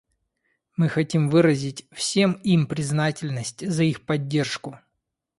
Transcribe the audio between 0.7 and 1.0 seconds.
Мы